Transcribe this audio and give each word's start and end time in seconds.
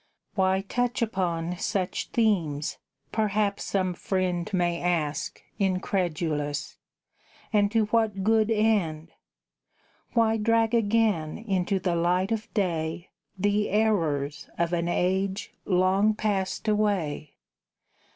"Why 0.33 0.61
touch 0.67 1.03
upon 1.03 1.59
such 1.59 2.07
themes?" 2.07 2.79
perhaps 3.11 3.65
some 3.65 3.93
friend 3.93 4.51
May 4.51 4.81
ask, 4.81 5.39
incredulous; 5.59 6.77
"and 7.53 7.71
to 7.71 7.85
what 7.85 8.23
good 8.23 8.49
end? 8.49 9.11
Why 10.13 10.37
drag 10.37 10.73
again 10.73 11.37
into 11.37 11.77
the 11.77 11.95
light 11.95 12.31
of 12.31 12.51
day 12.55 13.09
The 13.37 13.69
errors 13.69 14.49
of 14.57 14.73
an 14.73 14.87
age 14.87 15.53
long 15.67 16.15
passed 16.15 16.67
away?" 16.67 17.35